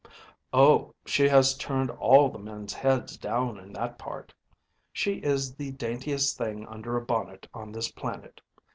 [0.51, 4.33] “Oh, she has turned all the men’s heads down in that part.
[4.91, 8.41] She is the daintiest thing under a bonnet on this planet.